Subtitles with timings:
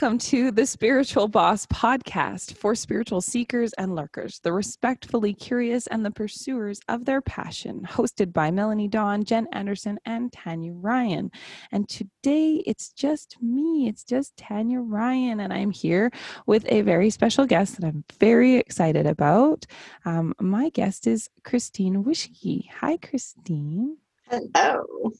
[0.00, 6.06] Welcome to the Spiritual Boss podcast for spiritual seekers and lurkers, the respectfully curious and
[6.06, 7.80] the pursuers of their passion.
[7.84, 11.32] Hosted by Melanie Dawn, Jen Anderson, and Tanya Ryan.
[11.72, 16.12] And today it's just me, it's just Tanya Ryan, and I'm here
[16.46, 19.66] with a very special guest that I'm very excited about.
[20.04, 22.68] Um, my guest is Christine Wushke.
[22.70, 23.96] Hi, Christine.
[24.30, 25.10] Hello.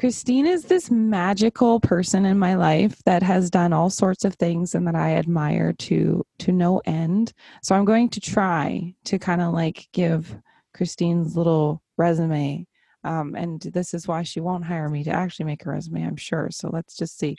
[0.00, 4.74] Christine is this magical person in my life that has done all sorts of things
[4.74, 7.34] and that I admire to to no end.
[7.62, 10.34] So I'm going to try to kind of like give
[10.72, 12.66] Christine's little resume.
[13.04, 16.16] Um, and this is why she won't hire me to actually make a resume, I'm
[16.16, 16.48] sure.
[16.50, 17.36] So let's just see.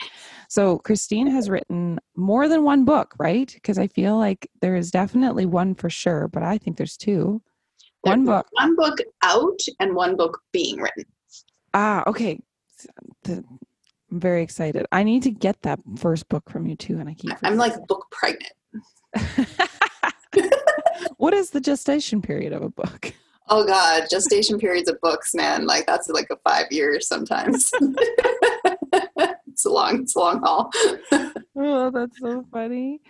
[0.48, 3.52] So Christine has written more than one book, right?
[3.52, 7.42] Because I feel like there is definitely one for sure, but I think there's two.
[8.04, 8.46] There's one book.
[8.52, 11.06] One book out and one book being written.
[11.74, 12.40] Ah, okay
[13.24, 13.44] the,
[14.12, 14.86] I'm very excited.
[14.92, 17.32] I need to get that first book from you too, and I keep.
[17.44, 18.54] I'm like book pregnant.
[21.18, 23.14] what is the gestation period of a book?
[23.50, 25.66] Oh God, gestation periods of books, man.
[25.66, 27.70] Like that's like a five years sometimes.
[29.48, 30.72] it's a long, it's a long haul.
[31.58, 33.02] oh, that's so funny.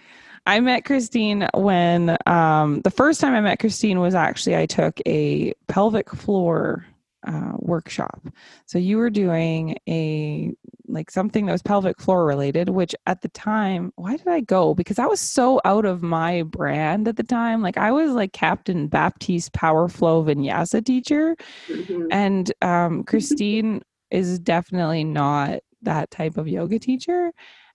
[0.48, 5.00] I met Christine when um, the first time I met Christine was actually I took
[5.06, 6.86] a pelvic floor
[7.28, 8.28] uh, workshop.
[8.66, 10.52] So you were doing a
[10.88, 14.74] like something that was pelvic floor related, which at the time, why did I go?
[14.74, 17.62] Because I was so out of my brand at the time.
[17.62, 21.36] Like I was like Captain Baptiste Power Flow Vinyasa teacher,
[21.68, 22.08] mm-hmm.
[22.12, 27.32] and um, Christine is definitely not that type of yoga teacher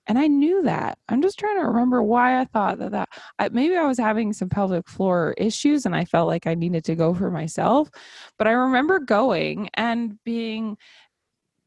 [0.06, 0.98] and I knew that.
[1.08, 4.32] I'm just trying to remember why I thought that that I, maybe I was having
[4.32, 7.90] some pelvic floor issues and I felt like I needed to go for myself.
[8.38, 10.76] But I remember going and being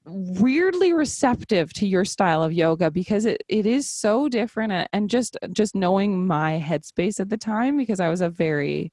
[0.06, 5.38] weirdly receptive to your style of yoga because it, it is so different and just
[5.52, 8.92] just knowing my headspace at the time because I was a very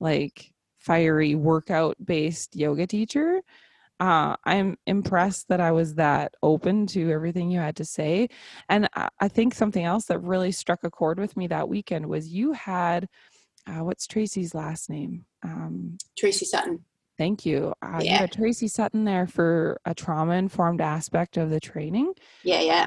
[0.00, 3.42] like fiery workout based yoga teacher
[4.00, 8.28] uh, I'm impressed that I was that open to everything you had to say.
[8.68, 8.88] And
[9.20, 12.52] I think something else that really struck a chord with me that weekend was you
[12.52, 13.08] had,
[13.66, 15.24] uh, what's Tracy's last name?
[15.42, 16.84] Um, Tracy Sutton.
[17.18, 17.72] Thank you.
[17.80, 18.12] Uh, yeah.
[18.12, 22.12] You had Tracy Sutton there for a trauma informed aspect of the training.
[22.44, 22.86] Yeah, yeah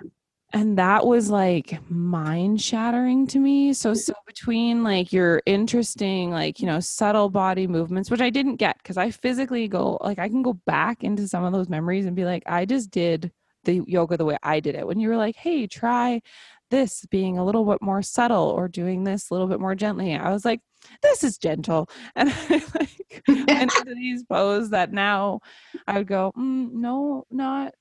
[0.51, 3.73] and that was like mind shattering to me.
[3.73, 3.97] So mm-hmm.
[3.97, 8.77] so between like your interesting like you know subtle body movements which i didn't get
[8.77, 12.15] because i physically go like i can go back into some of those memories and
[12.15, 13.31] be like i just did
[13.65, 14.87] the yoga the way i did it.
[14.87, 16.21] When you were like hey try
[16.69, 20.15] this being a little bit more subtle or doing this a little bit more gently
[20.15, 20.61] i was like
[21.01, 25.39] this is gentle and i like went into these poses that now
[25.87, 27.73] i would go mm, no not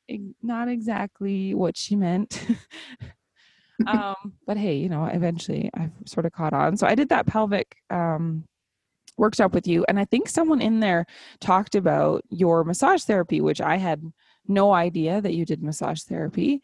[0.42, 2.46] not exactly what she meant.
[3.86, 6.76] Um but hey you know eventually i've sort of caught on.
[6.76, 8.44] So i did that pelvic um
[9.16, 11.06] workshop with you and i think someone in there
[11.40, 14.02] talked about your massage therapy which i had
[14.48, 16.62] no idea that you did massage therapy.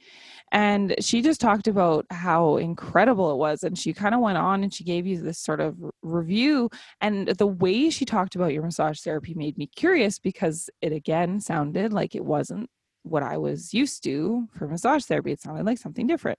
[0.53, 3.63] And she just talked about how incredible it was.
[3.63, 6.71] And she kind of went on and she gave you this sort of review.
[7.01, 11.41] And the way she talked about your massage therapy made me curious because it again
[11.41, 12.71] sounded like it wasn't
[13.03, 15.33] what I was used to for massage therapy.
[15.33, 16.39] It sounded like something different.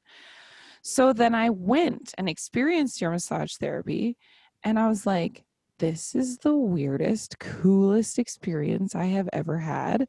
[0.81, 4.17] So then I went and experienced your massage therapy.
[4.63, 5.43] And I was like,
[5.79, 10.07] this is the weirdest, coolest experience I have ever had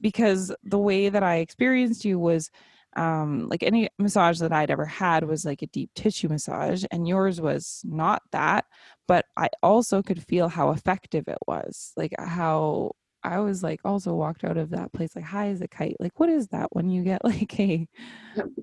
[0.00, 2.50] because the way that I experienced you was
[2.96, 7.06] um, like any massage that I'd ever had was like a deep tissue massage, and
[7.06, 8.64] yours was not that.
[9.06, 12.92] But I also could feel how effective it was, like how
[13.22, 15.96] I was like also walked out of that place like high as a kite.
[16.00, 17.86] Like, what is that when you get like a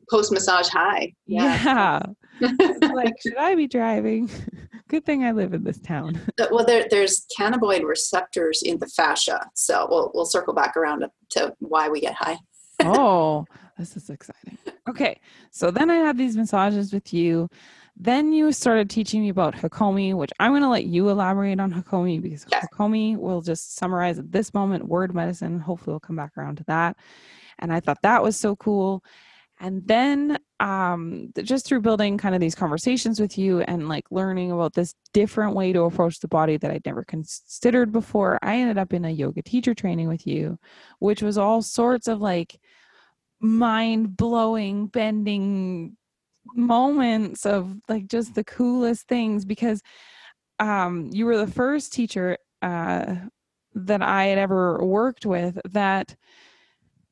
[0.10, 1.14] post massage high?
[1.26, 2.02] Yeah.
[2.40, 2.52] yeah.
[2.94, 4.30] like, should I be driving?
[4.88, 6.22] Good thing I live in this town.
[6.52, 9.40] well, there, there's cannabinoid receptors in the fascia.
[9.56, 12.38] So we'll, we'll circle back around to, to why we get high.
[12.84, 13.46] oh,
[13.78, 14.58] this is exciting.
[14.88, 15.20] Okay.
[15.52, 17.50] So then I had these massages with you.
[17.98, 21.74] Then you started teaching me about Hakomi, which I'm going to let you elaborate on
[21.74, 22.68] Hakomi because yes.
[22.68, 25.60] Hakomi will just summarize at this moment word medicine.
[25.60, 26.98] Hopefully, we'll come back around to that.
[27.60, 29.04] And I thought that was so cool.
[29.60, 34.52] And then um, just through building kind of these conversations with you and like learning
[34.52, 38.78] about this different way to approach the body that I'd never considered before, I ended
[38.78, 40.58] up in a yoga teacher training with you,
[41.00, 42.58] which was all sorts of like
[43.42, 45.98] mind blowing, bending
[46.56, 49.82] moments of like just the coolest things because
[50.60, 53.16] um, you were the first teacher uh,
[53.74, 56.16] that I had ever worked with that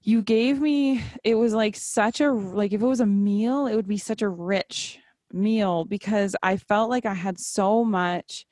[0.03, 3.75] you gave me it was like such a like if it was a meal it
[3.75, 4.99] would be such a rich
[5.31, 8.45] meal because i felt like i had so much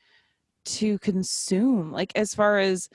[0.64, 2.90] to consume like as far as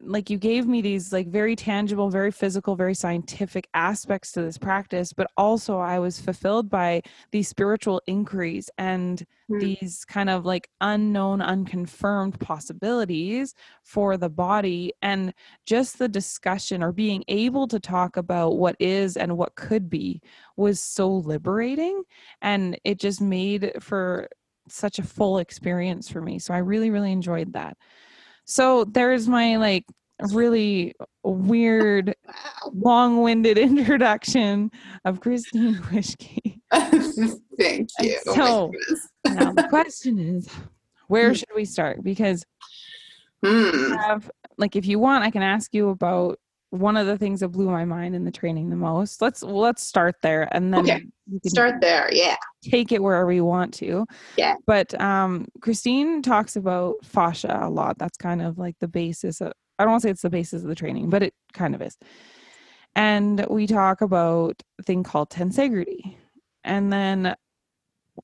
[0.00, 4.58] like you gave me these like very tangible very physical very scientific aspects to this
[4.58, 7.00] practice but also i was fulfilled by
[7.32, 9.60] these spiritual inquiries and mm.
[9.60, 15.32] these kind of like unknown unconfirmed possibilities for the body and
[15.66, 20.20] just the discussion or being able to talk about what is and what could be
[20.56, 22.02] was so liberating
[22.42, 24.28] and it just made for
[24.68, 27.76] such a full experience for me so i really really enjoyed that
[28.48, 29.84] so there's my like
[30.32, 32.14] really weird,
[32.72, 34.70] long-winded introduction
[35.04, 36.60] of Christine Wushke.
[37.58, 38.18] Thank you.
[38.26, 38.72] Oh so
[39.26, 40.48] now the question is,
[41.08, 41.34] where hmm.
[41.34, 42.02] should we start?
[42.02, 42.44] Because
[43.44, 43.92] hmm.
[43.92, 46.38] have, like, if you want, I can ask you about
[46.70, 49.22] one of the things that blew my mind in the training the most.
[49.22, 51.04] Let's let's start there, and then okay.
[51.46, 52.08] start there.
[52.12, 54.06] Yeah, take it wherever you want to.
[54.36, 54.54] Yeah.
[54.66, 57.98] But um, Christine talks about fascia a lot.
[57.98, 59.52] That's kind of like the basis of.
[59.78, 61.80] I don't want to say it's the basis of the training, but it kind of
[61.80, 61.96] is.
[62.96, 66.16] And we talk about a thing called tensegrity,
[66.64, 67.34] and then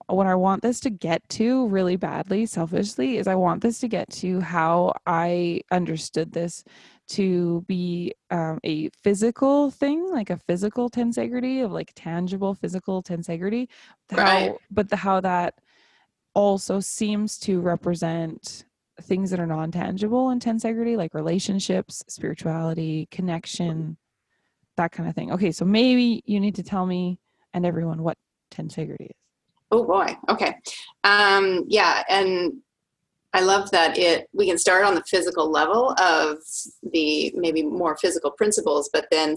[0.06, 3.88] what I want this to get to really badly, selfishly, is I want this to
[3.88, 6.64] get to how I understood this
[7.06, 13.68] to be um, a physical thing, like a physical tensegrity of like tangible physical tensegrity.
[14.10, 14.50] Right.
[14.50, 15.54] How, but the, how that
[16.34, 18.64] also seems to represent
[19.02, 23.96] things that are non-tangible in tensegrity, like relationships, spirituality, connection,
[24.76, 25.32] that kind of thing.
[25.32, 27.18] Okay, so maybe you need to tell me
[27.52, 28.16] and everyone what
[28.50, 29.23] tensegrity is.
[29.70, 30.16] Oh boy.
[30.28, 30.56] Okay.
[31.02, 32.54] Um, yeah, and
[33.32, 36.38] I love that it we can start on the physical level of
[36.92, 39.36] the maybe more physical principles, but then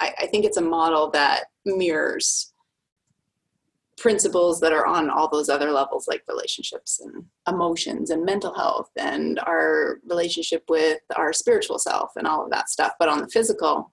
[0.00, 2.52] I, I think it's a model that mirrors
[3.96, 8.90] principles that are on all those other levels like relationships and emotions and mental health
[8.96, 13.28] and our relationship with our spiritual self and all of that stuff but on the
[13.28, 13.90] physical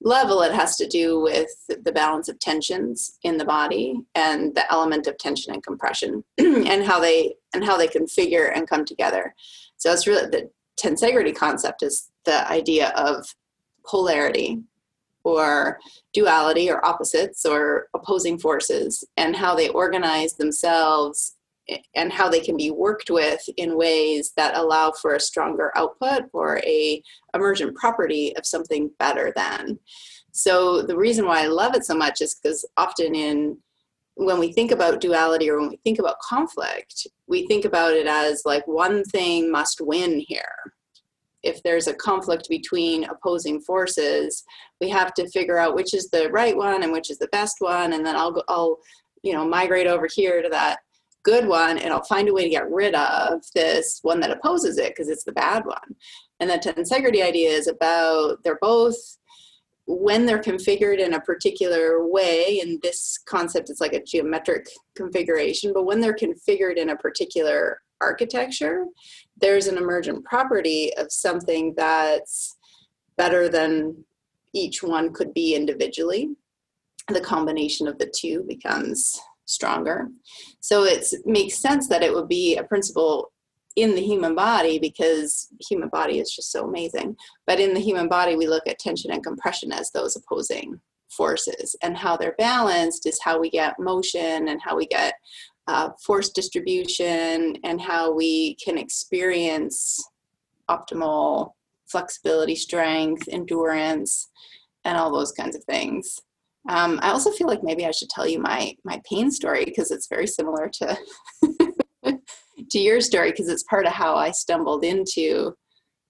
[0.00, 4.70] level it has to do with the balance of tensions in the body and the
[4.70, 9.34] element of tension and compression and how they and how they configure and come together.
[9.78, 10.50] So it's really the
[10.80, 13.34] tensegrity concept is the idea of
[13.86, 14.62] polarity
[15.24, 15.78] or
[16.12, 21.35] duality or opposites or opposing forces and how they organize themselves
[21.94, 26.22] and how they can be worked with in ways that allow for a stronger output
[26.32, 27.02] or a
[27.34, 29.78] emergent property of something better than.
[30.32, 33.58] So the reason why i love it so much is because often in
[34.14, 38.06] when we think about duality or when we think about conflict we think about it
[38.06, 40.72] as like one thing must win here.
[41.42, 44.44] If there's a conflict between opposing forces
[44.80, 47.56] we have to figure out which is the right one and which is the best
[47.58, 48.78] one and then i'll go i'll
[49.22, 50.78] you know migrate over here to that
[51.26, 54.78] good one and I'll find a way to get rid of this one that opposes
[54.78, 55.96] it because it's the bad one.
[56.38, 58.96] And the tensegrity idea is about they're both
[59.88, 65.72] when they're configured in a particular way, in this concept it's like a geometric configuration,
[65.72, 68.84] but when they're configured in a particular architecture,
[69.40, 72.56] there's an emergent property of something that's
[73.16, 74.04] better than
[74.54, 76.30] each one could be individually.
[77.08, 80.08] The combination of the two becomes stronger.
[80.60, 83.32] So it makes sense that it would be a principle
[83.76, 87.16] in the human body because human body is just so amazing.
[87.46, 91.76] But in the human body, we look at tension and compression as those opposing forces,
[91.82, 95.14] and how they're balanced is how we get motion and how we get
[95.68, 100.02] uh, force distribution and how we can experience
[100.70, 101.52] optimal
[101.86, 104.28] flexibility, strength, endurance,
[104.84, 106.20] and all those kinds of things.
[106.68, 109.90] Um, I also feel like maybe I should tell you my my pain story because
[109.90, 110.98] it's very similar to
[112.70, 115.54] to your story because it's part of how I stumbled into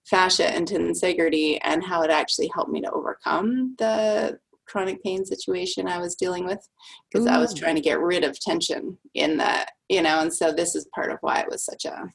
[0.09, 5.87] fascia and tensegrity and how it actually helped me to overcome the chronic pain situation
[5.87, 6.59] I was dealing with
[7.11, 10.53] because I was trying to get rid of tension in that, you know, and so
[10.53, 12.13] this is part of why it was such a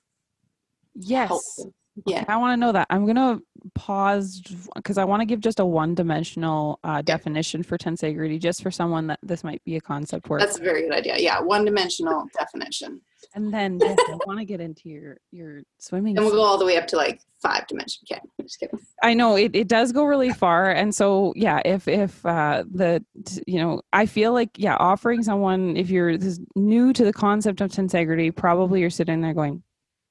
[0.95, 1.29] yes.
[1.29, 1.73] Helpful
[2.05, 2.25] yeah.
[2.27, 2.87] I want to know that.
[2.89, 3.41] I'm going to
[3.81, 4.41] pause
[4.75, 8.69] because I want to give just a one dimensional uh, definition for tensegrity, just for
[8.69, 11.17] someone that this might be a concept where that's a very good idea.
[11.17, 13.01] Yeah, one dimensional definition.
[13.33, 16.15] And then yes, I want to get into your your swimming.
[16.15, 18.03] And we'll go all the way up to like five dimension.
[18.09, 18.79] Okay, I'm just kidding.
[19.01, 23.03] I know it, it does go really far, and so yeah, if if uh, the
[23.47, 26.17] you know I feel like yeah, offering someone if you're
[26.55, 29.63] new to the concept of tensegrity, probably you're sitting there going,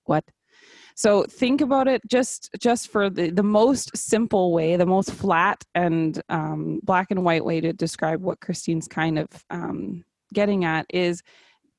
[0.07, 0.25] what?
[1.01, 5.65] So think about it just just for the the most simple way, the most flat
[5.75, 10.05] and um, black and white way to describe what Christine's kind of um,
[10.35, 11.23] getting at is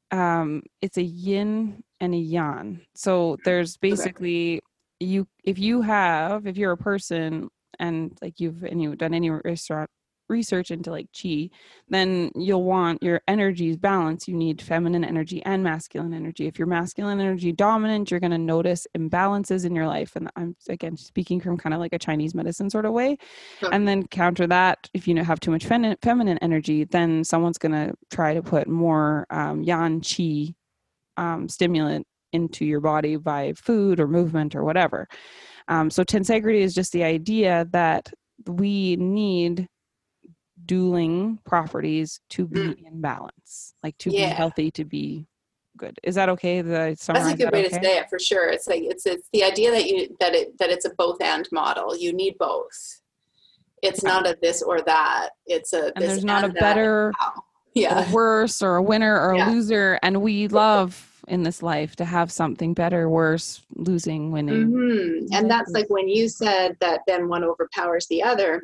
[0.09, 2.81] um, it's a yin and a yang.
[2.95, 4.61] So there's basically
[4.99, 7.47] you if you have if you're a person
[7.77, 9.91] and like you've and you've done any restaurant
[10.31, 11.49] research into like chi,
[11.89, 14.27] then you'll want your energies balance.
[14.27, 16.47] You need feminine energy and masculine energy.
[16.47, 20.15] If you're masculine energy dominant, you're going to notice imbalances in your life.
[20.15, 23.17] And I'm again speaking from kind of like a Chinese medicine sort of way.
[23.71, 27.73] And then counter that, if you have too much feminine, feminine energy, then someone's going
[27.73, 30.55] to try to put more um, yan chi
[31.17, 35.07] um, stimulant into your body by food or movement or whatever.
[35.67, 38.11] Um, so tensegrity is just the idea that
[38.47, 39.67] we need
[40.65, 42.87] dueling properties to be mm.
[42.87, 44.29] in balance, like to yeah.
[44.29, 45.27] be healthy, to be
[45.77, 45.97] good.
[46.03, 46.61] Is that okay?
[46.61, 47.69] The That's a good way okay?
[47.69, 48.49] to say it for sure.
[48.49, 51.47] It's like it's it's the idea that you that it that it's a both and
[51.51, 51.95] model.
[51.95, 53.01] You need both.
[53.81, 55.29] It's not a this or that.
[55.45, 57.11] It's a and there's not a better,
[57.73, 59.49] yeah, or worse, or a winner or yeah.
[59.49, 59.99] a loser.
[60.03, 64.67] And we love in this life to have something better, worse, losing, winning.
[64.67, 65.33] Mm-hmm.
[65.33, 68.63] And that's like when you said that then one overpowers the other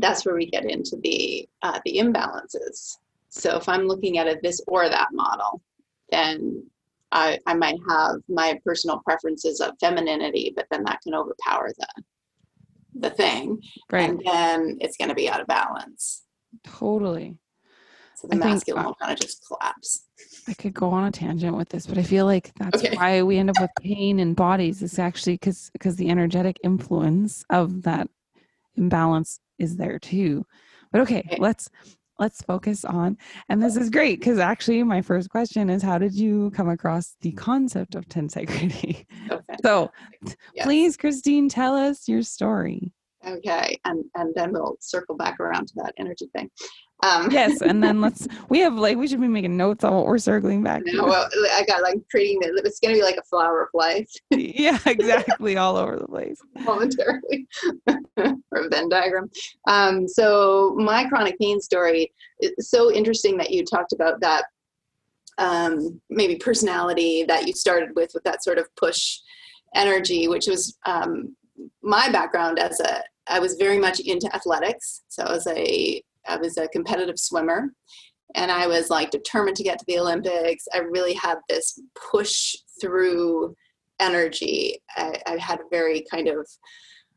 [0.00, 2.96] that's where we get into the uh, the imbalances.
[3.28, 5.60] So if I'm looking at a this or that model,
[6.10, 6.64] then
[7.12, 12.02] I, I might have my personal preferences of femininity, but then that can overpower the
[12.94, 13.62] the thing,
[13.92, 14.10] right.
[14.10, 16.24] and then it's going to be out of balance.
[16.64, 17.36] Totally.
[18.16, 20.06] So the I masculine will kind of just collapse.
[20.48, 22.96] I could go on a tangent with this, but I feel like that's okay.
[22.96, 24.82] why we end up with pain in bodies.
[24.82, 28.08] It's actually because because the energetic influence of that
[28.76, 30.44] imbalance is there too.
[30.92, 31.68] But okay, let's
[32.18, 33.16] let's focus on
[33.48, 37.16] and this is great because actually my first question is how did you come across
[37.20, 39.90] the concept of tensegrity oh, so
[40.54, 40.64] yes.
[40.64, 42.92] please christine tell us your story.
[43.26, 46.50] Okay and and then we'll circle back around to that energy thing
[47.04, 48.26] um, yes, and then let's.
[48.48, 51.02] We have like we should be making notes on what we're circling back to.
[51.02, 52.60] Well, I got like creating the.
[52.64, 54.10] It's going to be like a flower of life.
[54.30, 56.40] yeah, exactly, all over the place.
[56.60, 57.46] Momentarily,
[57.86, 59.30] or a Venn diagram.
[59.68, 62.12] Um, so my chronic pain story.
[62.40, 64.46] It's so interesting that you talked about that.
[65.38, 69.18] Um, maybe personality that you started with, with that sort of push
[69.76, 71.36] energy, which was um,
[71.80, 73.02] my background as a.
[73.30, 77.72] I was very much into athletics, so I was a I was a competitive swimmer
[78.34, 80.66] and I was like determined to get to the Olympics.
[80.74, 81.80] I really had this
[82.10, 83.54] push through
[84.00, 84.80] energy.
[84.96, 86.46] I, I had a very kind of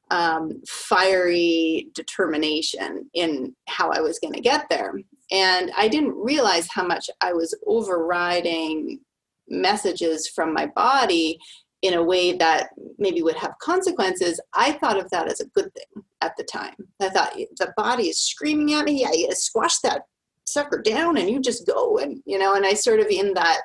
[0.10, 4.94] um, fiery determination in how I was going to get there.
[5.32, 9.00] And I didn't realize how much I was overriding
[9.48, 11.40] messages from my body
[11.82, 12.70] in a way that
[13.00, 16.76] maybe would have consequences, I thought of that as a good thing at the time.
[17.02, 20.04] I thought the body is screaming at me, I you squash that
[20.46, 23.62] sucker down and you just go and you know, and I sort of in that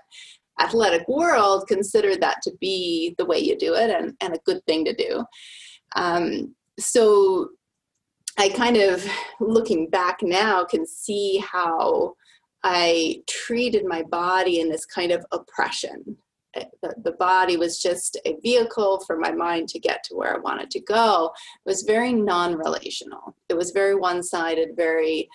[0.60, 4.64] athletic world considered that to be the way you do it and, and a good
[4.66, 5.24] thing to do.
[5.94, 7.50] Um, so
[8.38, 9.06] I kind of
[9.40, 12.14] looking back now can see how
[12.62, 16.16] I treated my body in this kind of oppression
[16.82, 20.38] the, the body was just a vehicle for my mind to get to where I
[20.38, 21.32] wanted to go.
[21.64, 23.34] It was very non relational.
[23.48, 25.28] It was very one sided, very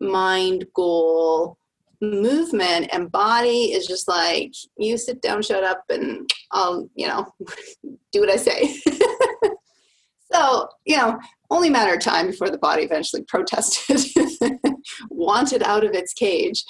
[0.00, 1.58] mind goal
[2.02, 7.26] movement and body is just like you sit down shut up and i'll you know
[8.12, 8.76] do what i say
[10.32, 11.18] so you know
[11.50, 14.00] only matter of time before the body eventually protested
[15.10, 16.64] wanted out of its cage.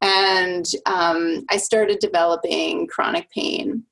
[0.00, 3.84] And um, I started developing chronic pain.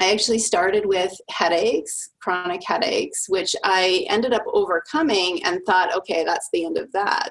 [0.00, 6.22] I actually started with headaches, chronic headaches, which I ended up overcoming and thought, okay,
[6.24, 7.30] that's the end of that.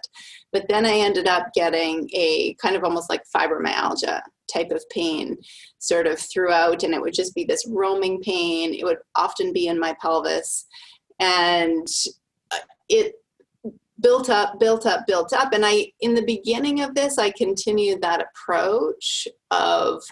[0.52, 5.38] But then I ended up getting a kind of almost like fibromyalgia type of pain
[5.80, 8.74] sort of throughout, and it would just be this roaming pain.
[8.74, 10.66] It would often be in my pelvis.
[11.20, 11.88] And
[12.52, 12.58] uh,
[12.90, 13.16] it
[14.00, 15.54] built up built up built up.
[15.54, 20.04] And i in the beginning of this i continued that approach of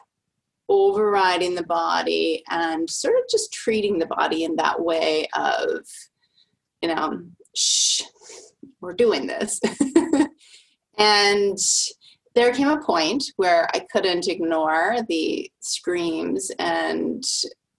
[0.67, 5.85] overriding the body and sort of just treating the body in that way of
[6.81, 7.21] you know
[7.55, 8.01] shh
[8.81, 9.59] we're doing this.
[10.97, 11.57] And
[12.35, 17.24] there came a point where i couldn't ignore the screams and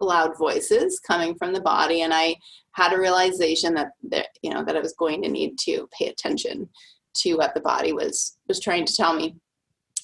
[0.00, 2.34] loud voices coming from the body and i
[2.76, 6.08] had a realization that that you know that I was going to need to pay
[6.08, 6.68] attention
[7.14, 9.34] to what the body was was trying to tell me,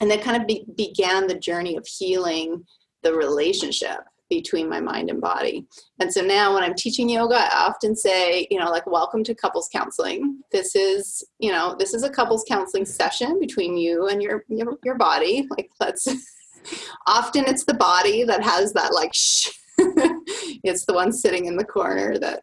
[0.01, 2.65] and that kind of be, began the journey of healing
[3.03, 5.67] the relationship between my mind and body.
[6.01, 9.35] And so now when I'm teaching yoga, I often say, you know, like welcome to
[9.35, 10.39] couples counseling.
[10.51, 14.79] This is, you know, this is a couples counseling session between you and your your,
[14.83, 15.47] your body.
[15.51, 16.09] Like let's
[17.07, 19.51] often it's the body that has that like shh.
[20.65, 22.43] it's the one sitting in the corner that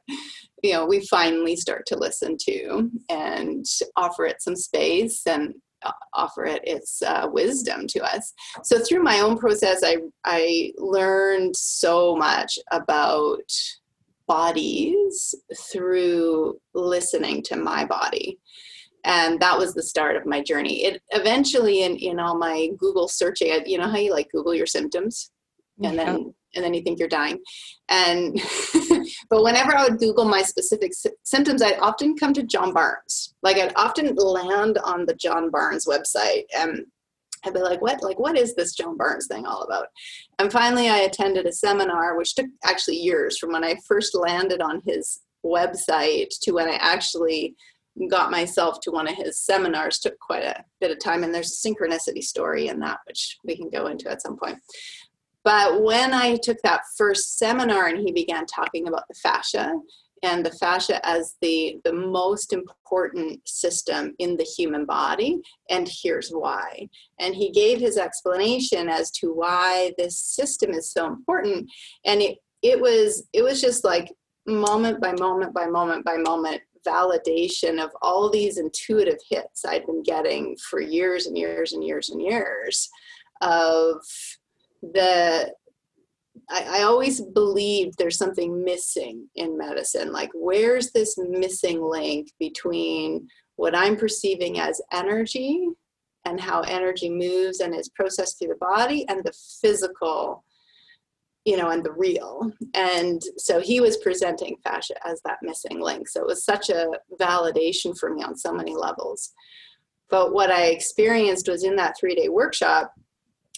[0.63, 3.65] you know we finally start to listen to and
[3.95, 5.53] offer it some space and
[5.83, 8.33] uh, offer it its uh, wisdom to us.
[8.63, 13.49] So through my own process, I I learned so much about
[14.29, 15.33] bodies
[15.71, 18.39] through listening to my body.
[19.03, 20.83] And that was the start of my journey.
[20.83, 24.67] It eventually, in, in all my Google searching, you know how you like Google your
[24.67, 25.31] symptoms?
[25.83, 26.05] And yeah.
[26.05, 27.39] then and then you think you're dying.
[27.89, 28.39] And
[29.29, 33.33] but whenever I would Google my specific sy- symptoms, I'd often come to John Barnes.
[33.43, 36.85] Like I'd often land on the John Barnes website and
[37.45, 39.87] I'd be like, what, like, what is this John Barnes thing all about?
[40.39, 44.61] And finally, I attended a seminar, which took actually years from when I first landed
[44.61, 47.55] on his website to when I actually
[48.09, 49.99] got myself to one of his seminars.
[49.99, 53.55] Took quite a bit of time, and there's a synchronicity story in that, which we
[53.55, 54.57] can go into at some point.
[55.43, 59.73] But when I took that first seminar and he began talking about the fascia
[60.21, 66.29] and the fascia as the, the most important system in the human body, and here's
[66.29, 66.89] why.
[67.19, 71.69] And he gave his explanation as to why this system is so important.
[72.05, 74.11] And it, it was it was just like
[74.45, 80.01] moment by moment by moment by moment validation of all these intuitive hits I'd been
[80.01, 82.89] getting for years and years and years and years
[83.41, 84.01] of
[84.81, 85.53] the
[86.49, 90.11] I, I, always believed there's something missing in medicine.
[90.11, 95.67] Like, where's this missing link between what I'm perceiving as energy
[96.25, 100.43] and how energy moves and is processed through the body and the physical,
[101.45, 102.51] you know, and the real?
[102.73, 106.07] And so he was presenting fascia as that missing link.
[106.07, 106.87] So it was such a
[107.19, 109.33] validation for me on so many levels.
[110.09, 112.91] But what I experienced was in that three day workshop,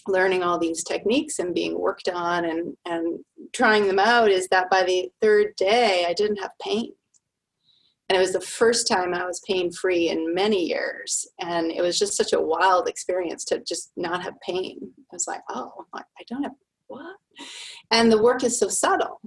[0.06, 3.20] learning all these techniques and being worked on and, and
[3.52, 6.92] trying them out is that by the third day, I didn't have pain.
[8.08, 11.26] And it was the first time I was pain free in many years.
[11.40, 14.78] And it was just such a wild experience to just not have pain.
[14.98, 16.52] I was like, oh, I don't have
[16.88, 17.16] what?
[17.90, 19.20] And the work is so subtle.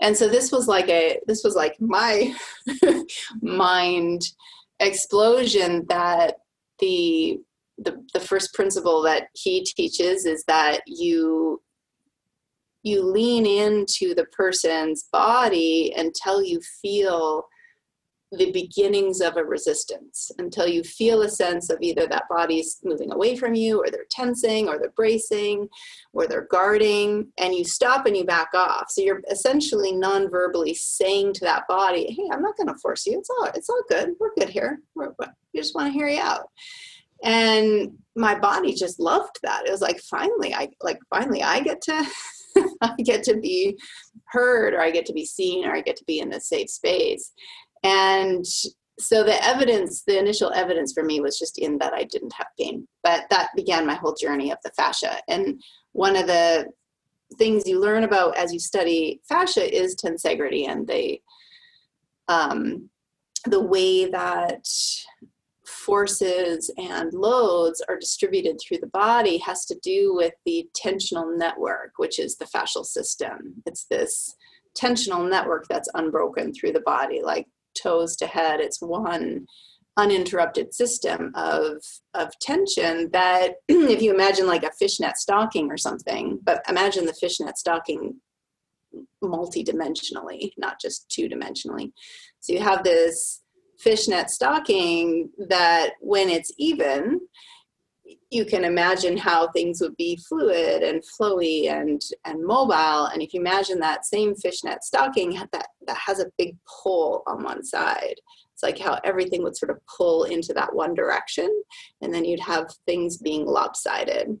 [0.00, 2.34] And so this was like a, this was like my
[3.42, 4.22] mind
[4.80, 6.36] explosion that
[6.78, 7.40] the
[7.78, 11.60] the, the first principle that he teaches is that you
[12.86, 17.46] you lean into the person's body until you feel
[18.36, 23.12] the beginnings of a resistance until you feel a sense of either that body's moving
[23.12, 25.68] away from you or they're tensing or they're bracing
[26.12, 28.90] or they're guarding and you stop and you back off.
[28.90, 33.18] So you're essentially non-verbally saying to that body hey i'm not going to force you.
[33.18, 34.14] It's all it's all good.
[34.18, 34.80] We're good here.
[34.94, 36.48] We're, we just want to hear you out
[37.22, 39.66] and my body just loved that.
[39.66, 42.06] It was like finally i like finally i get to
[42.80, 43.78] i get to be
[44.26, 46.70] heard or i get to be seen or i get to be in a safe
[46.70, 47.32] space.
[47.82, 48.44] And
[49.00, 52.46] so the evidence the initial evidence for me was just in that i didn't have
[52.58, 52.86] pain.
[53.02, 55.20] But that began my whole journey of the fascia.
[55.28, 55.60] And
[55.92, 56.66] one of the
[57.38, 61.20] things you learn about as you study fascia is tensegrity and they
[62.28, 62.88] um,
[63.46, 64.66] the way that
[65.84, 71.92] forces and loads are distributed through the body has to do with the tensional network,
[71.96, 73.62] which is the fascial system.
[73.66, 74.34] It's this
[74.78, 77.46] tensional network that's unbroken through the body, like
[77.80, 78.60] toes to head.
[78.60, 79.46] It's one
[79.96, 81.76] uninterrupted system of
[82.14, 87.14] of tension that if you imagine like a fishnet stocking or something but imagine the
[87.14, 88.12] fishnet stocking
[89.22, 91.92] multidimensionally not just two dimensionally
[92.40, 93.43] so you have this
[93.84, 97.20] fishnet stocking that when it's even,
[98.30, 103.06] you can imagine how things would be fluid and flowy and and mobile.
[103.06, 107.44] And if you imagine that same fishnet stocking that that has a big pull on
[107.44, 108.16] one side.
[108.52, 111.50] It's like how everything would sort of pull into that one direction
[112.00, 114.38] and then you'd have things being lopsided.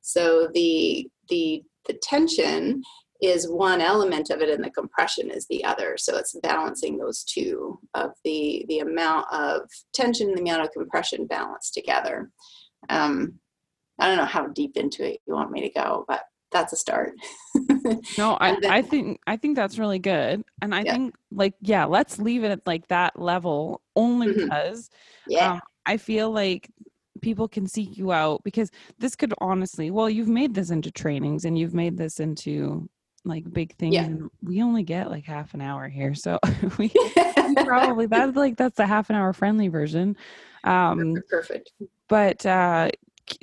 [0.00, 2.82] So the the the tension
[3.22, 5.96] is one element of it and the compression is the other.
[5.96, 10.72] So it's balancing those two of the the amount of tension and the amount of
[10.72, 12.30] compression balanced together.
[12.90, 13.38] Um,
[14.00, 16.22] i don't know how deep into it you want me to go but
[16.52, 17.12] that's a start.
[18.16, 20.42] No I, then, I think i think that's really good.
[20.62, 20.92] And i yeah.
[20.92, 24.44] think like yeah let's leave it at like that level only mm-hmm.
[24.44, 24.88] because
[25.28, 25.52] yeah.
[25.54, 26.70] um, i feel like
[27.20, 31.44] people can seek you out because this could honestly well you've made this into trainings
[31.44, 32.88] and you've made this into
[33.24, 34.04] like big things Yeah.
[34.04, 36.38] and we only get like half an hour here so
[36.78, 36.92] we
[37.64, 40.16] probably that's like that's the half an hour friendly version
[40.64, 41.72] um Perfect.
[42.08, 42.90] but uh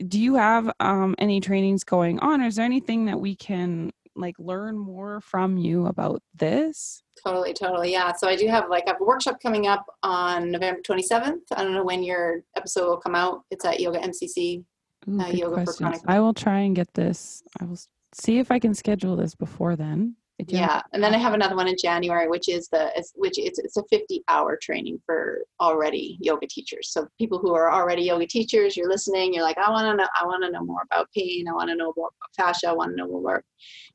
[0.08, 3.92] do you have um any trainings going on or is there anything that we can
[4.16, 7.92] like learn more from you about this Totally, totally.
[7.92, 8.14] Yeah.
[8.14, 11.42] So I do have like I have a workshop coming up on November 27th.
[11.56, 13.44] I don't know when your episode will come out.
[13.52, 14.64] It's at Yoga MCC.
[15.08, 15.78] Ooh, Uh, yoga for questions.
[15.78, 17.78] chronic- i will try and get this i will
[18.14, 20.82] see if i can schedule this before then Do you have- Yeah.
[20.94, 22.84] And then I have another one in January, which is the
[23.16, 26.90] which it's it's a 50 hour training for already yoga teachers.
[26.94, 30.10] So people who are already yoga teachers, you're listening, you're like, I want to know,
[30.20, 31.48] I want to know more about pain.
[31.48, 32.70] I want to know more about fascia.
[32.70, 33.44] I want to know more about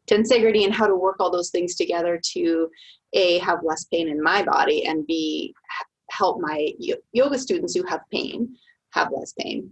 [0.09, 2.69] tensegrity and how to work all those things together to
[3.15, 5.53] a have less pain in my body and b
[6.11, 6.73] help my
[7.13, 8.55] yoga students who have pain
[8.91, 9.69] have less pain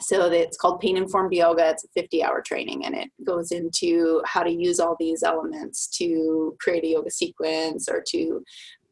[0.00, 1.70] so it's called pain informed yoga.
[1.70, 5.86] It's a 50 hour training and it goes into how to use all these elements
[5.98, 8.42] to create a yoga sequence or to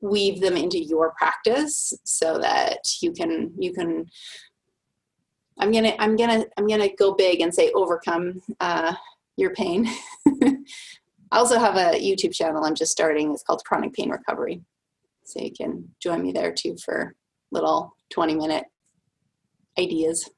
[0.01, 4.05] weave them into your practice so that you can you can
[5.61, 8.93] i'm gonna i'm gonna i'm gonna go big and say overcome uh,
[9.37, 9.89] your pain.
[10.43, 13.33] I also have a youtube channel i'm just starting.
[13.33, 14.63] It's called chronic pain recovery.
[15.25, 17.15] So you can join me there too for
[17.53, 18.65] little 20 minute
[19.79, 20.29] ideas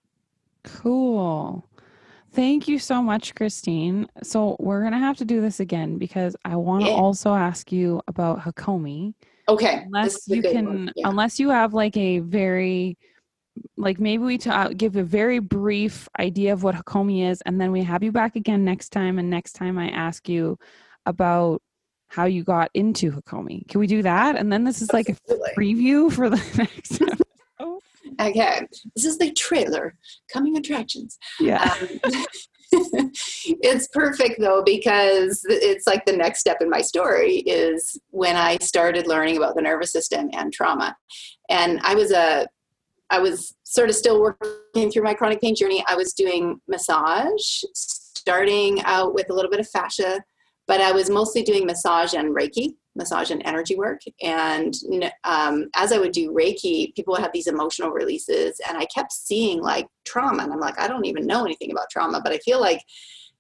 [0.65, 1.69] Cool.
[2.33, 4.09] Thank you so much, Christine.
[4.23, 6.97] So we're gonna have to do this again because I want to Yeah.
[6.97, 9.15] also ask you about Hakomi.
[9.47, 10.91] okay Unless you can.
[10.97, 11.09] Yeah.
[11.09, 12.97] unless you have like a very,
[13.77, 17.61] like maybe we ta- uh, give a very brief idea of what Hakomi is, and
[17.61, 19.19] then we have you back again next time.
[19.19, 20.59] And next time I ask you
[21.07, 21.61] about
[22.09, 23.69] how you got into Hakomi.
[23.69, 24.35] Can we do that?
[24.37, 25.17] And then this is like a
[25.57, 27.01] preview for the next.
[28.21, 29.95] okay this is the trailer
[30.33, 31.75] coming attractions yeah.
[31.81, 32.25] Um,
[33.13, 38.59] it's perfect though because it's like the next step in my story is when I
[38.59, 40.97] started learning about the nervous system and trauma.
[41.49, 42.47] And I was a
[43.11, 45.85] I was sort of still working through my chronic pain journey.
[45.87, 50.23] I was doing massage, starting out with a little bit of fascia,
[50.67, 54.01] but I was mostly doing massage and Reiki, massage and energy work.
[54.23, 54.75] And
[55.25, 59.13] um, as I would do Reiki, people would have these emotional releases, and I kept
[59.13, 60.43] seeing like trauma.
[60.43, 62.81] And I'm like, I don't even know anything about trauma, but I feel like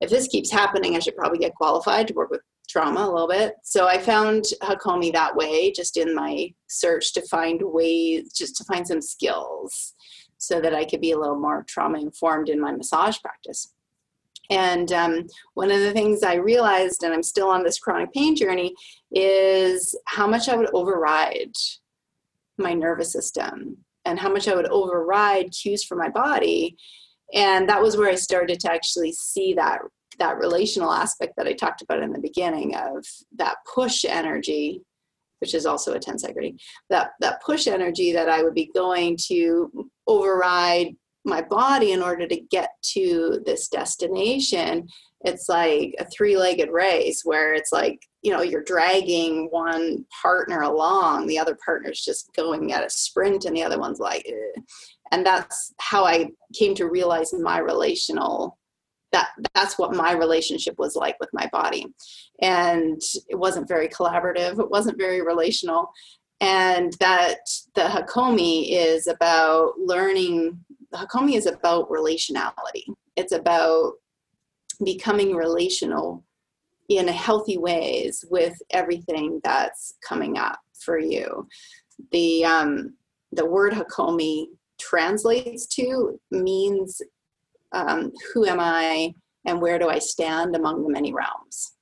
[0.00, 3.28] if this keeps happening, I should probably get qualified to work with trauma a little
[3.28, 3.54] bit.
[3.62, 8.64] So I found Hakomi that way, just in my search to find ways, just to
[8.64, 9.94] find some skills
[10.38, 13.73] so that I could be a little more trauma informed in my massage practice.
[14.50, 18.36] And um, one of the things I realized, and I'm still on this chronic pain
[18.36, 18.74] journey,
[19.10, 21.54] is how much I would override
[22.58, 26.76] my nervous system and how much I would override cues from my body.
[27.32, 29.80] And that was where I started to actually see that
[30.18, 33.04] that relational aspect that I talked about in the beginning of
[33.36, 34.80] that push energy,
[35.40, 39.90] which is also a tensegrity, that that push energy that I would be going to
[40.06, 44.86] override my body in order to get to this destination
[45.22, 51.26] it's like a three-legged race where it's like you know you're dragging one partner along
[51.26, 54.26] the other partner's just going at a sprint and the other one's like
[55.12, 58.58] and that's how i came to realize my relational
[59.14, 61.86] that that's what my relationship was like with my body.
[62.42, 65.90] And it wasn't very collaborative it wasn't very relational.
[66.40, 67.38] And that
[67.74, 70.58] the hakomi is about learning
[70.94, 72.84] hakomi is about relationality.
[73.16, 73.94] It's about
[74.84, 76.24] becoming relational
[76.88, 81.48] in healthy ways with everything that's coming up for you.
[82.12, 82.94] The um,
[83.32, 84.46] the word hakomi
[84.78, 87.00] translates to means
[87.72, 89.14] um, who am i
[89.46, 91.72] and where do i stand among the many realms.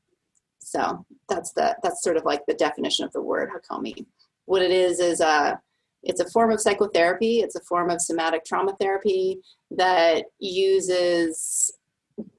[0.60, 4.06] So that's the that's sort of like the definition of the word hakomi
[4.46, 5.60] what it is is a
[6.02, 7.40] it's a form of psychotherapy.
[7.40, 9.38] It's a form of somatic trauma therapy
[9.70, 11.72] that uses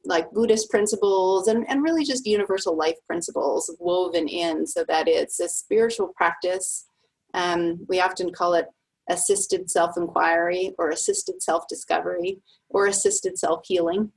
[0.06, 5.40] like buddhist principles and, and really just universal life principles woven in so that it's
[5.40, 6.86] a spiritual practice.
[7.34, 8.68] Um, we often call it
[9.10, 14.12] assisted self-inquiry or assisted self-discovery or assisted self-healing.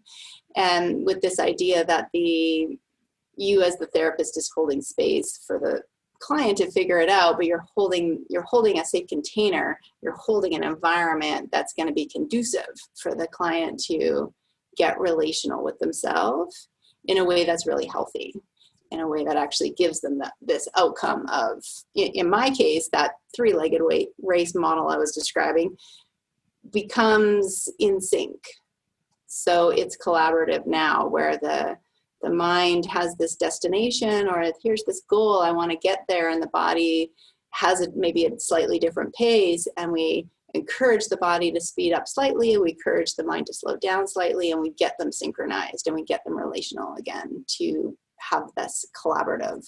[0.57, 2.79] And with this idea that the
[3.39, 5.83] you as the therapist is holding space for the
[6.21, 10.55] client to figure it out but you're holding you're holding a safe container you're holding
[10.55, 12.67] an environment that's going to be conducive
[13.01, 14.33] for the client to
[14.77, 16.69] get relational with themselves
[17.07, 18.35] in a way that's really healthy
[18.93, 21.63] in a way that actually gives them that, this outcome of
[21.95, 25.77] in, in my case that three-legged weight race model i was describing
[26.73, 28.43] becomes in sync.
[29.27, 31.77] So it's collaborative now where the
[32.23, 36.43] the mind has this destination or here's this goal i want to get there and
[36.43, 37.11] the body
[37.51, 42.09] has it maybe a slightly different pace and we encourage the body to speed up
[42.09, 45.95] slightly we encourage the mind to slow down slightly and we get them synchronized and
[45.95, 49.65] we get them relational again to have this collaborative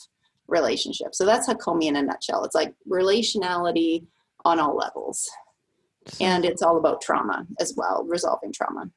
[0.48, 1.14] relationship.
[1.14, 2.44] So that's hakomi in a nutshell.
[2.44, 4.06] It's like relationality
[4.44, 5.28] on all levels.
[6.20, 8.90] And it's all about trauma as well resolving trauma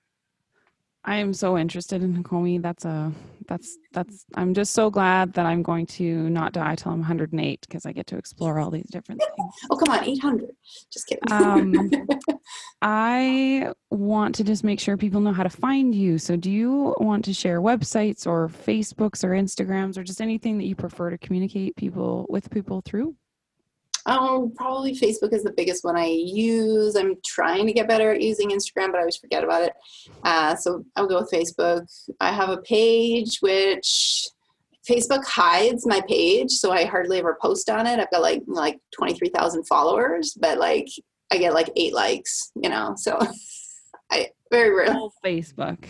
[1.03, 2.61] I am so interested in Hakomi.
[2.61, 3.11] That's a
[3.47, 7.61] that's that's I'm just so glad that I'm going to not die till I'm 108
[7.61, 9.53] because I get to explore all these different things.
[9.71, 10.51] oh come on, 800.
[10.91, 11.31] Just kidding.
[11.31, 11.91] um,
[12.83, 16.19] I want to just make sure people know how to find you.
[16.19, 20.65] So do you want to share websites or Facebooks or Instagrams or just anything that
[20.65, 23.15] you prefer to communicate people with people through?
[24.05, 26.95] Um, probably Facebook is the biggest one I use.
[26.95, 29.73] I'm trying to get better at using Instagram, but I always forget about it.
[30.23, 31.85] Uh, so I'll go with Facebook.
[32.19, 34.27] I have a page which
[34.89, 37.99] Facebook hides my page, so I hardly ever post on it.
[37.99, 40.87] I've got like like twenty three thousand followers, but like
[41.31, 42.95] I get like eight likes, you know.
[42.97, 43.19] So
[44.11, 44.87] I very rare.
[44.89, 45.85] Oh, Facebook.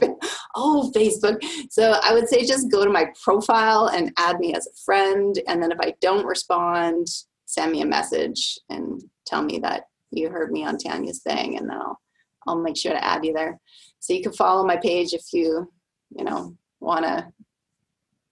[0.54, 1.42] oh, Facebook.
[1.70, 5.40] So I would say just go to my profile and add me as a friend,
[5.48, 7.08] and then if I don't respond,
[7.54, 11.68] send me a message and tell me that you heard me on Tanya's thing, and
[11.68, 11.98] then I'll
[12.46, 13.58] I'll make sure to add you there.
[14.00, 15.72] So you can follow my page if you
[16.16, 17.26] you know want to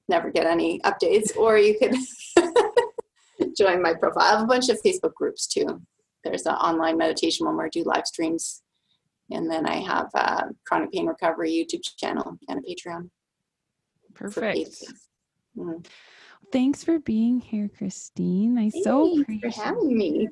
[0.08, 1.94] never get any updates, or you could
[3.56, 4.22] join my profile.
[4.22, 5.82] I have a bunch of Facebook groups too.
[6.24, 8.62] There's an online meditation one where I do live streams,
[9.30, 13.11] and then I have a chronic pain recovery YouTube channel and a Patreon.
[14.14, 14.85] Perfect.
[15.56, 15.80] Mm-hmm
[16.50, 18.59] thanks for being here, Christine.
[18.59, 20.28] I thanks so appreciate for having me.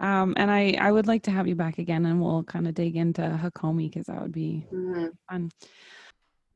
[0.00, 2.74] Um, and I, I would like to have you back again and we'll kind of
[2.74, 5.06] dig into Hakomi because that would be mm-hmm.
[5.30, 5.50] fun.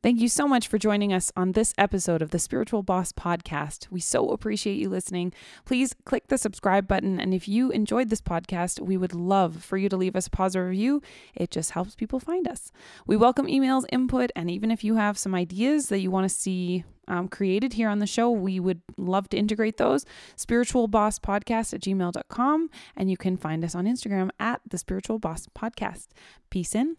[0.06, 3.88] Thank you so much for joining us on this episode of the Spiritual Boss Podcast.
[3.90, 5.32] We so appreciate you listening.
[5.64, 7.18] Please click the subscribe button.
[7.18, 10.30] And if you enjoyed this podcast, we would love for you to leave us a
[10.30, 11.02] positive review.
[11.34, 12.70] It just helps people find us.
[13.04, 16.32] We welcome emails, input, and even if you have some ideas that you want to
[16.32, 20.06] see um, created here on the show, we would love to integrate those.
[20.36, 22.70] Spiritual Boss Podcast at gmail.com.
[22.96, 26.06] And you can find us on Instagram at the Spiritual Boss Podcast.
[26.48, 26.96] Peace in,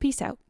[0.00, 0.40] peace out.